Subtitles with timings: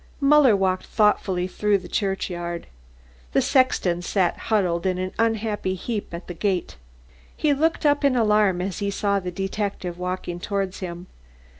[0.19, 2.65] Muller walked thoughtfully through the churchyard.
[3.33, 6.75] The sexton sat huddled in an unhappy heap at the gate.
[7.37, 11.05] He looked up in alarm as he saw the detective walking towards him.